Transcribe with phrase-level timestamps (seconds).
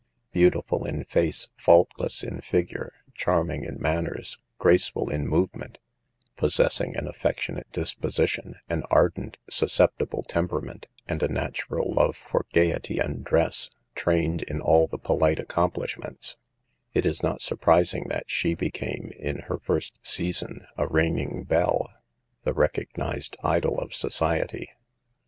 [0.31, 5.77] Beautiful in face, faultless in figure, charming in manners, graceful in movement,
[6.35, 12.97] possessing an affectionate disposition, an ardent, suscep tible temperament and a natural love for gayety
[12.97, 13.11] A PAGE FROM BBAL LIFE.
[13.11, 16.37] 15 and dress, trained in all the polite accomplish ments,
[16.95, 21.91] it is not surprising that she became, in her first "season" a reigning "belle,"
[22.43, 24.67] the recognized idol of society.